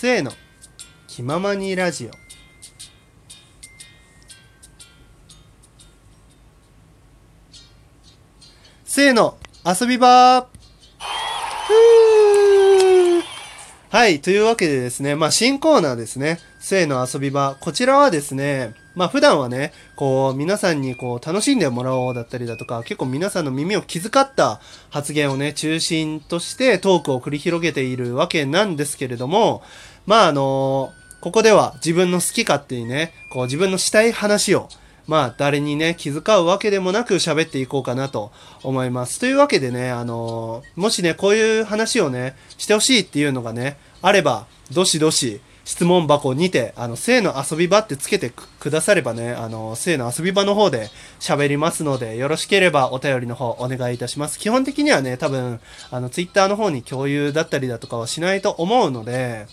[0.00, 0.32] せーの
[1.08, 2.10] 気ままにラジオ。
[8.82, 10.48] せーの遊び場。
[13.90, 17.56] はい、というわけでですね、まあ新コーナーですね、末の遊び場。
[17.58, 24.60] こちらはですね、まあ普段はね、こう皆さんにこう楽しんでもらおうだったりだとか、結構皆さんの耳を気遣った
[24.90, 29.64] 発言をね、中心としてトークを繰り広げているわけなんですけれども、
[30.06, 34.68] まああのここでは自分の好き勝手にね、こう自分のしたい話を、
[35.08, 38.30] まあ誰にね、気遣うわけでもなく喋っていこうかなと
[38.62, 39.18] 思います。
[39.18, 50.88] というわけでね、あのもしね、こういう話をね、してほしいっていうのがね、あれば、どしどし、質問箱にて、あの、性の遊び場ってつけてくださればね、あの、性の遊び場の方で
[51.20, 54.38] 喋りますので、よろしければお便りの方お願いいたします。
[54.38, 55.60] 基本的にはね、多分、
[55.90, 59.46] あの、ツイッターの方に共有だったりだとかはしないと思うので、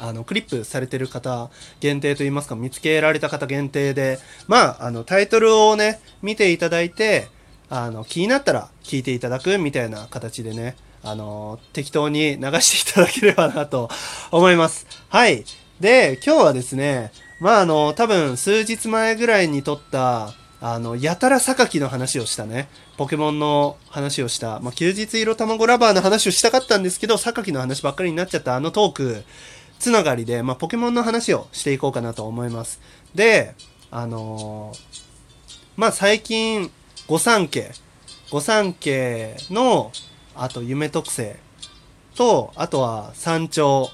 [0.00, 1.50] あの、クリップされてる方
[1.80, 7.28] 限定といいますか、見つけられた方限定で、まあ、あの、タイトルをね、見ていただいて、
[7.68, 13.88] あの、気になったら聞いていただくみたいな形でね、あの、適当に流していただければなと
[14.30, 14.86] 思います。
[15.08, 15.44] はい。
[15.80, 22.68] で、今日はですね、まあ、あの、多分数日前ぐらいに撮った、あの、やたら榊の話をしたね。
[22.96, 24.58] ポケモンの話をした。
[24.58, 29.24] まあ、休日色卵ラバーの話をしたかったんですけど、榊の話ばっかりになっちゃったあのトーク、
[29.78, 32.80] つながりで、まあ、ポケモンの話をしていこうかなと思います。
[33.14, 33.54] で、
[33.92, 34.78] あのー、
[35.76, 36.72] まあ、最近、
[37.06, 37.70] 御三家、
[38.32, 39.92] 御三家の、
[40.38, 41.36] あと夢特性
[42.14, 43.90] と、あとは山頂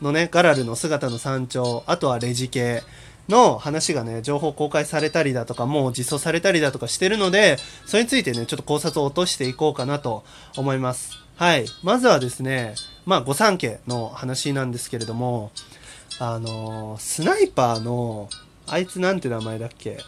[0.00, 2.82] のね、ガラルの姿の山頂、あとはレジ系
[3.28, 10.24] の話がね、情報公開されたりだとか、もう実装されたりだとかしてるので、それについてね、ちょっと考察を落としていこうかなと
[10.56, 11.12] 思います。
[11.36, 11.66] はい。
[11.82, 12.74] まずはですね、
[13.04, 15.50] まあ、御三家の話なんですけれども、
[16.18, 18.28] あのー、スナイパーの、
[18.68, 19.98] あいつなんて名前だっけ？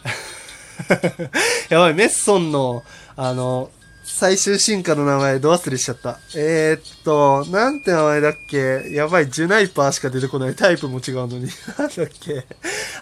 [1.69, 2.83] やばい、メッソンの、
[3.15, 3.69] あの、
[4.11, 6.19] 最終進化の名前ど忘れしちゃった。
[6.35, 8.91] えー、っと、なんて名前だっけ？
[8.91, 10.55] やばい、ジュナイパーしか出てこない。
[10.55, 11.47] タイプも違うのに。
[11.77, 12.45] なんだっけ？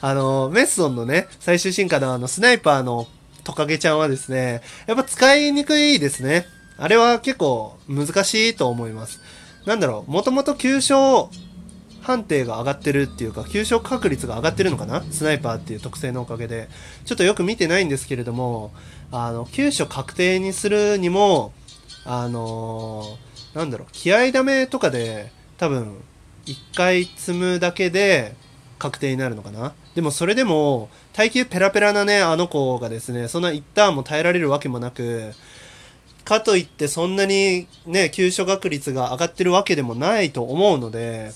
[0.01, 3.07] あの、メッソンのね、最終進化のあの、スナイパーの
[3.43, 6.45] トカゲちゃんはですね、やっぱ使いにくいですね。
[6.77, 9.19] あれは結構難しいと思います。
[9.65, 11.31] なんだろう、もともと急所
[12.07, 15.03] 判定が上がってるっていうか、急所確率が上がってるのかな？
[15.11, 16.69] スナイパーっていう特性のおかげで。
[17.03, 18.71] ちょっとよく見てないんですけれども、
[19.11, 21.51] あの、急所確定にするにも、
[22.05, 25.97] あのー、なんだろう、気合ダメとかで、多分、
[26.45, 28.35] 一回積むだけで
[28.79, 29.73] 確定になるのかな？
[29.93, 35.33] でもそれでも、耐久ペラペラなね、あの子がですね、そんな一ターンも耐えられるわけもなく、
[36.23, 41.31] かといってそんなにね、急所確率が上がってるわけでもないと思うので、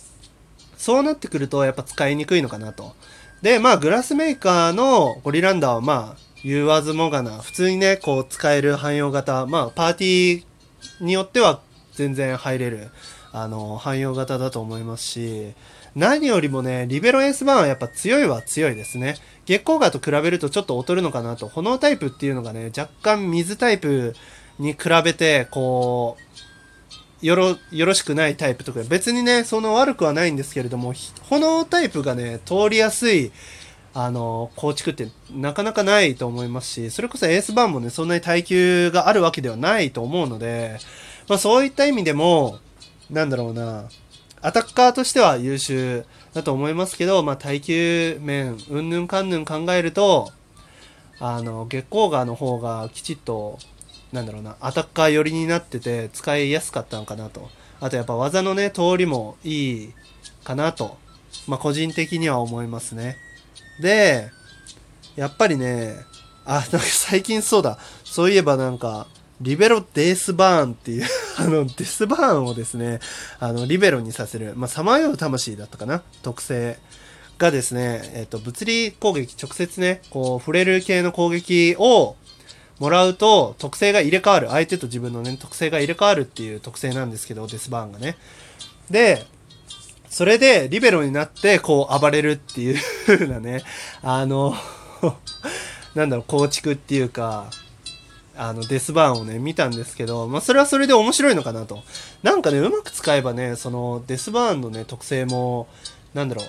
[0.82, 2.96] そうなってくるとやっぱ使いにくいのかなと。
[3.44, 10.44] で、まあグラスメーカーのゴリランダーはまあ言わずもがな、普通にね、こう使える汎用型、まあパーティー
[11.00, 11.62] によっては
[11.94, 12.90] 全然入れる、
[13.32, 15.54] あの、汎用型だと思いますし、
[15.96, 19.18] 何よりもね、リベロエースバーンはやっぱ強いは強いですね。
[19.46, 21.48] 月光河と比べるとちょっと劣るのかなと。
[21.48, 24.16] 炎タイプっていうのがね、若干水タイプ
[24.58, 26.31] に比べて、こう、
[27.22, 30.94] よろ、よろしくないタイプとか、別にね、その悪くはないんですけれども、
[31.30, 33.32] 炎タイプがね、通りやすい、
[33.94, 40.78] あの、構築ってなかなかないと思いますし、それこそエースバーンもね、そんなに耐久があるわけではないと思うので、
[41.28, 42.60] まあそういった意味でも、
[43.10, 43.86] なんだろうな、
[44.42, 50.32] アタッカーとしては優秀だと思いますけど、まあ耐久面、うんぬんかんぬん考えると、
[51.20, 53.60] あの、月光河の方がきちっと、
[54.12, 57.50] なんだろうな、アタッカー寄りになってて使いやすかったのかなと。
[57.80, 59.94] あとやっぱ技のね、通りもいい
[60.44, 60.98] かなと、
[61.48, 63.18] まあ個人的には思いますね。
[63.82, 64.30] で、
[65.16, 65.96] やっぱりね、
[66.46, 67.78] あ、なんか最近そうだ。
[68.04, 69.08] そういえばなんか、
[69.42, 71.06] リベロデースバーンっていう
[71.38, 73.00] あの、デスバーンをですね、
[73.40, 76.78] あの、リベロにさせる、まあ、さまよう魂だったかな特性
[77.40, 82.16] がですね、えっ、と、物理攻撃、直接ね、こう、触れる系の攻撃を
[82.82, 84.48] もらうと、特性が入れ替わる。
[84.50, 88.18] 相手と自分のね、特性が入れ替わるっていう特性なんですけど、デスバーンがね。
[88.90, 89.24] で、
[90.10, 93.62] それで、リベロになって、こう、暴れるっていう風なね、
[94.02, 94.56] あの
[95.94, 97.52] なんだろう、構築っていうか、
[98.36, 101.84] あの、デスバーンをね、見たんですけど、まあ、それはそれで面白いのかなと。
[102.24, 105.68] なんかね、うまく使えばね、その、デスバーンのね、特性も、
[106.16, 106.46] なんだろう、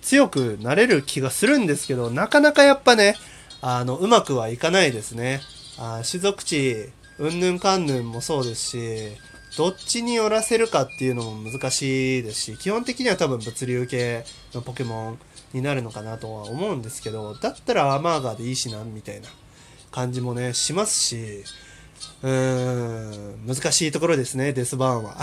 [0.00, 3.16] 強くなれる気がするんですけど、なかなかやっぱね、
[3.60, 5.42] あの、うまくはいかないですね。
[5.78, 9.16] あ種族値、うんぬんかんぬんもそうですし、
[9.56, 15.18] どっちに寄らせるかっていうのも難しいですし、基本的には多分物流系のポケモン
[15.52, 19.28] になるのかなとは思うんですけど、だったらアーマーガーでいいしな、みたいな
[19.90, 21.44] 感じもね、しますし、
[22.22, 25.16] うーん、難しいところですね、デスバーンは。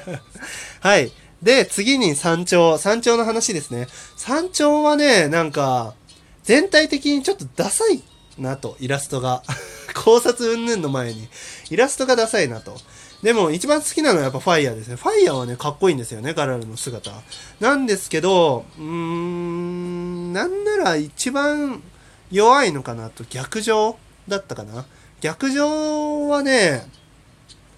[0.80, 1.12] はい。
[1.42, 2.78] で、次に山頂。
[2.78, 3.86] 山頂の話ですね。
[4.16, 5.94] 山頂はね、なんか、
[6.42, 8.02] 全体的にちょっとダサい
[8.38, 9.42] なと、イラストが。
[9.94, 11.28] 考察云々の前に、
[11.70, 12.76] イラストがダサいなと。
[13.22, 14.96] でも、一番好きなのはやっぱファイヤーですね。
[14.96, 17.12] ファイヤーはね、かっこいいんですよね、ガラルの姿。
[17.60, 21.82] なんですけど、うーん、なんなら一番
[22.30, 23.96] 弱いのかなと、逆上
[24.28, 24.84] だったかな。
[25.20, 26.86] 逆上はね、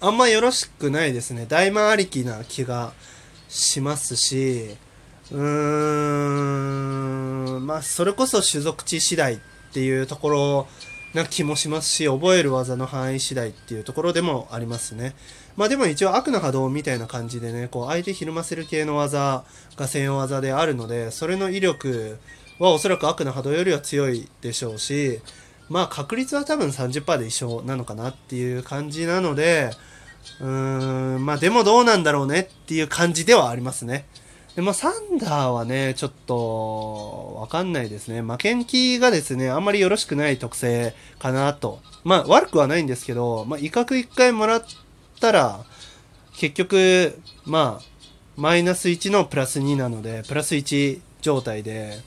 [0.01, 1.45] あんまよろしくないですね。
[1.47, 2.91] 大魔ありきな気が
[3.47, 4.75] しますし、
[5.31, 5.37] うー
[7.59, 9.39] ん、まあ、それこそ種族値次第っ
[9.69, 10.67] っていうところ
[11.13, 15.15] な気もしますし、覚える技の範囲次第っていうところでもありますね。
[15.55, 19.43] まあでも一応悪の波動みたいな感じでね、こう相手ひるませる系の技
[19.75, 22.17] が専用技であるので、それの威力
[22.59, 25.19] はおそらく悪の波動よりは強いでしょうし、
[25.69, 29.71] まあ確率は多分30%で一緒なのかなっていう感じなので、
[30.39, 34.05] うーん、まあでもどうなんだろうねっていう感じではありますね。
[34.57, 38.23] で、まあサンダーはね、ちょっとわかんないですね。
[38.23, 41.79] 負けん気がですね、あんまりよろしくない特性かなと。
[42.03, 44.63] まあ悪くはないんですけど、まあ威嚇1回もらっ
[45.21, 45.63] たら、
[46.35, 47.83] 結局、まあ、
[48.35, 51.99] マイナス1のプラス2なので、プラス1状態で、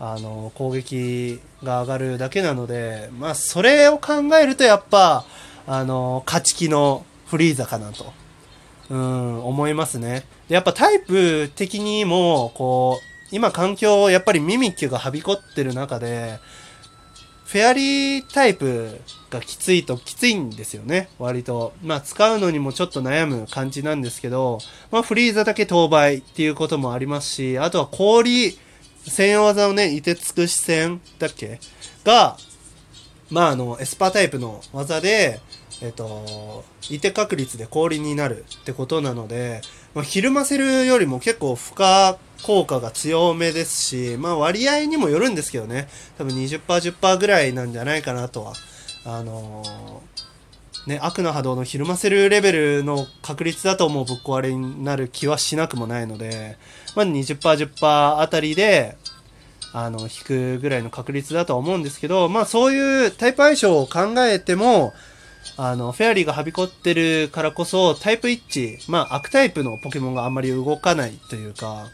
[0.00, 5.24] あの、攻撃が上がるだけなので、まあ、それを考えるとやっぱ、
[5.66, 8.12] あの、勝ち気のフリーザかなと、
[8.90, 10.24] うん、思いますね。
[10.48, 16.40] で、やっぱタイプ的にも、こう、今環境、やっぱりミミッキュがはびこってる中で、
[17.46, 21.72] フェアリータイプがきついときついんですよね、割と。
[21.82, 24.58] まあ使うのにもちょっと悩む感じなんですけど、
[24.90, 28.56] まあフリーザだけ当倍っていうこともありますし、あとは氷、
[29.06, 31.58] 専用技をね、いてつく視線だっけ？
[32.04, 32.36] が、
[33.30, 35.40] まああの、エスパータイプの技で、
[35.82, 39.62] えっと、いて確率で氷になるってことなので、
[39.94, 45.88] まあ、ひるませるよりも結構負荷効果が強めですし、まあ割合にもよるんですけどね、
[46.18, 48.52] 多分20%、10%ぐらいなんじゃないかなとは、
[49.04, 56.56] あのー、ね、悪の波動のひるませるレベルの確率だともうぶっ壊れになる気はしなくもないので、
[56.96, 58.96] まあ20%、10%あたりで、
[59.72, 64.92] あの、引くぐらいの確率だとは思うんですけど、まあそういうタイプ相性を考えても、
[65.56, 71.86] あの、フェアリーがはびこってるからこそ、タイプ一致、まあ、悪タイプのポケモンがあんまり動かないというか、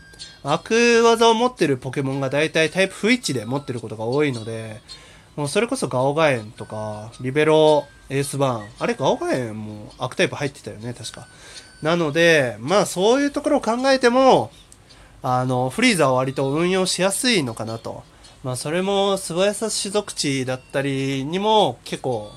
[0.43, 4.81] 悪技を持ってるポケモンが大体タイプ不一致で持ってることが多いので、
[5.35, 8.69] もうそれこそガオガエンとか、リベロ、エースバーン。
[8.79, 11.27] あれ、ガオガエンも悪タイプ入ってたよね、確か。
[11.83, 14.51] なので、まあそういうところを考えても、
[15.23, 18.05] あの、フリーザは割と運用しやすいのかなと。
[18.45, 22.31] まあそれも素早さ種族値だったりにも結構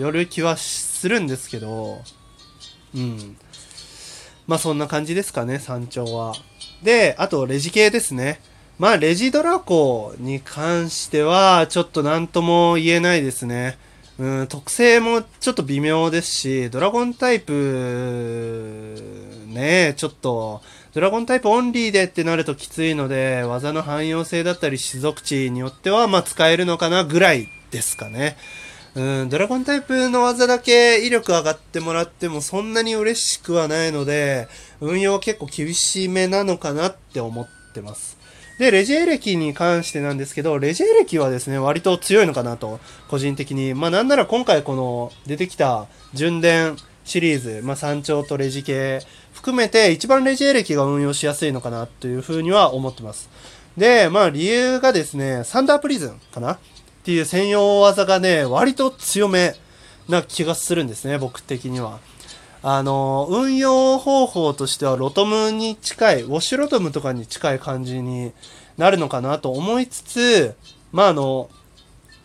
[0.00, 2.02] よる気はするんですけど、
[2.94, 3.36] うん。
[4.46, 6.34] まあそんな感じですかね、山頂は。
[6.82, 8.40] で、あとレジ系ですね。
[8.78, 13.76] まあレジドラコに関しては、ちょっと何とも言えないですね。
[14.18, 18.96] うん、特性もちょっと微妙ですし、ドラゴンタイプ、
[19.48, 20.62] ね、ちょっと、
[20.94, 28.36] ドラゴンタイプオンリーでってなるときついので、技の汎用性だったり種族値によっては、まあ使えるのかなぐらいですかね。
[28.94, 34.48] うん、ドラゴンタイプの技だけ威力上がってもらってもそんなに嬉しくはないので、
[34.80, 38.18] 運用は結構厳しめなのかなって思ってます。
[38.58, 43.74] で、レジエレキに関してなんですけど、レジエレキはですね、割と強いのかなと、個人的に。
[43.74, 49.00] まあなんなら今回この出てきた純電シリーズ、まあ山頂とレジ系
[49.32, 53.30] 含めて一番レジエレキが運用しやすいのかなというふうには思ってます。
[53.76, 56.58] で、まあ理由がですね、サンダープリズンかな
[57.00, 59.54] っていう専用技がね、割と強め
[60.08, 61.98] な気がするんですね、僕的には。
[62.62, 68.32] あの、運用方法としてはロトムに近い、ウォッシュロトムとかに近い感じに
[68.76, 70.54] なるのかなと思いつつ、
[70.92, 71.48] まあ、あの、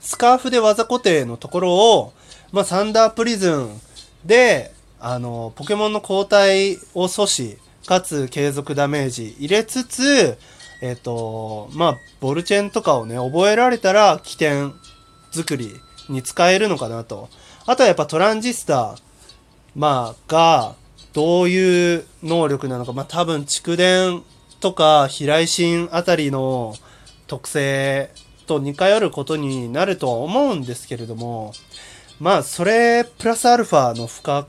[0.01, 2.13] スカーフで技固定のところを、
[2.51, 3.79] まあ、サンダープリズン
[4.25, 10.37] で、あの、ポケモンの交代を阻止、かつ継続ダメージ入れつつ、
[10.85, 14.73] えっ、ー、と、まあ、ボルチェンとかをね、覚えられたら起点
[15.31, 15.71] 作り
[16.09, 17.29] に使えるのかなと。
[17.65, 18.95] あとはやっぱトランジスタ、
[19.75, 20.75] まあ、が、
[21.13, 22.93] どういう能力なのか。
[22.93, 24.21] まあ、多分蓄電
[24.59, 26.75] とか飛来心あたりの
[27.25, 28.11] 特性
[28.45, 31.53] と似通ることになるとは思うんですけれども、
[32.19, 34.45] まあ、それプラスアルファの負荷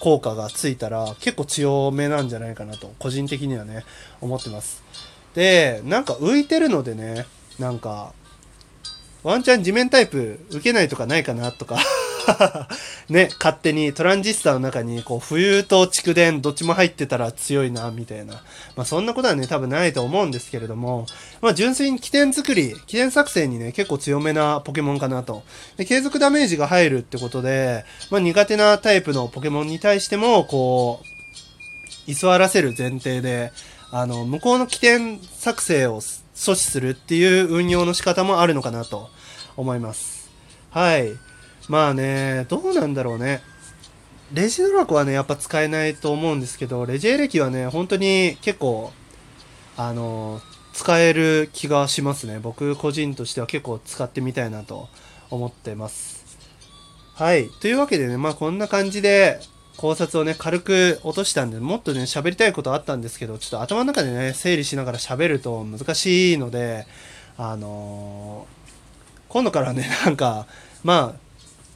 [0.00, 3.84] 効果がついたら結構強めなんじゃないかなと個人的にはね
[4.20, 4.82] 思ってます
[5.34, 7.26] でなんか浮いてるのでね
[7.58, 8.12] なんか
[9.22, 11.78] ワンチャン地面タイプ受けないとかないかなとか
[13.08, 18.34] ね、勝手にトランジスタの中にこう冬と蓄電どっちも入ってたら強いな、みたいな。
[18.76, 21.06] まあそんなことはね、多分ないと思うんですけれども、
[21.40, 25.42] まあ純粋に起点作り、起点作成にね、結構強めなポケモンかなと。
[25.76, 31.06] で、継続ダメージが入るってことで、まあ苦手なタイプのポケモンに対しても、こう、
[32.10, 33.52] 居座らせる前提で、
[33.94, 39.10] あの、向こうの起点作成を阻止するっていう運用の仕方もあるのかなと
[39.54, 40.30] 思います。
[40.70, 41.12] はい。
[41.68, 43.42] まあね、どうなんだろうね。
[44.32, 48.92] レジドラコはね、やっぱ使えないと思うんですけど、レジエレキはね、本当に結構、
[49.76, 50.40] あの、
[50.72, 52.38] 使える気がしますね。
[52.38, 54.88] 僕個人としては結構使ってみたいなと
[55.28, 56.24] 思ってます。
[57.14, 57.50] はい。
[57.60, 59.38] というわけでね、まあこんな感じで
[59.76, 66.86] 考察をね、軽く落としたんで、もっとね、喋りたいことあったんですけど、ちょっと頭の中でね、整理しながら喋ると難しいので、
[67.38, 70.46] あのー、今度からね、 なんか、
[70.84, 71.18] まあ、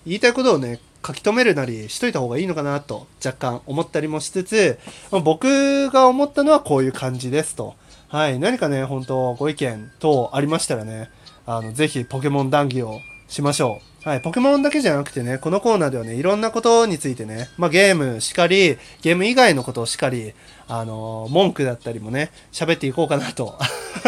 [0.06, 4.78] 言いたいことをね、書き留めるなりしといた方がいいのかなと若干思ったりもしつつ、
[5.10, 7.74] 僕が思ったのはこういう感じですと。
[8.08, 8.38] はい。
[8.38, 11.10] 何かね、本当ご意見等ありましたらね、
[11.44, 13.95] あの、ぜひポケモン談義をしましょう。
[14.06, 20.32] はい、ポケモンだけじゃなくてね、このコーナーではね、いろんなことについてね、まあ、ゲームしかり、ゲーム以外のことをしかり、
[20.68, 23.58] あのー、文句だったりもね、喋っていこうかなと。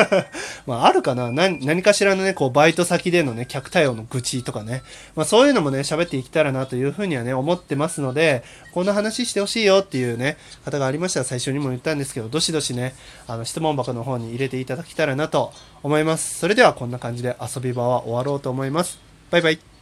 [0.69, 1.33] まあ、あるかな？
[1.33, 4.85] 何何かしらのね、こう、バイト先でのね、客対応の愚痴とかね、
[5.17, 12.95] まあ、そういうのもね、喋っていけたらなというふうにはね、思ってますので、こんな話してほしいよっていうね、方がありましたら最初にも言ったんですけど、どしどしね、
[13.27, 15.53] あの、質問箱の方に入れていただけたらなと
[15.83, 16.39] 思います。
[16.39, 19.01] それではこんな感じで遊び場は終わろうと思います。
[19.33, 19.78] バイバイ。